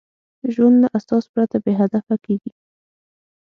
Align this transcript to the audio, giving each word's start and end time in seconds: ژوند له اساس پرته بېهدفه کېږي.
ژوند 0.53 0.77
له 0.83 0.87
اساس 0.99 1.23
پرته 1.33 1.57
بېهدفه 1.65 2.15
کېږي. 2.25 2.51